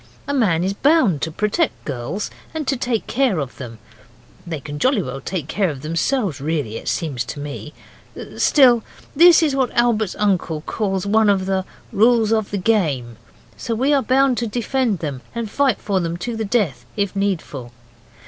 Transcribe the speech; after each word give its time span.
A 0.27 0.33
man 0.33 0.63
is 0.63 0.73
bound 0.73 1.21
to 1.21 1.31
protect 1.31 1.85
girls 1.85 2.31
and 2.55 2.67
take 2.67 3.05
care 3.05 3.37
of 3.37 3.57
them 3.57 3.77
they 4.47 4.59
can 4.59 4.79
jolly 4.79 5.03
well 5.03 5.21
take 5.21 5.47
care 5.47 5.69
of 5.69 5.83
themselves 5.83 6.41
really 6.41 6.75
it 6.77 6.87
seems 6.87 7.23
to 7.25 7.39
me 7.39 7.71
still, 8.35 8.83
this 9.15 9.43
is 9.43 9.55
what 9.55 9.69
Albert's 9.77 10.15
uncle 10.17 10.61
calls 10.61 11.05
one 11.05 11.29
of 11.29 11.45
the 11.45 11.65
'rules 11.91 12.31
of 12.31 12.49
the 12.49 12.57
game', 12.57 13.17
so 13.55 13.75
we 13.75 13.93
are 13.93 14.01
bound 14.01 14.39
to 14.39 14.47
defend 14.47 14.97
them 15.01 15.21
and 15.35 15.51
fight 15.51 15.77
for 15.77 15.99
them 15.99 16.17
to 16.17 16.35
the 16.35 16.45
death, 16.45 16.83
if 16.97 17.15
needful. 17.15 17.71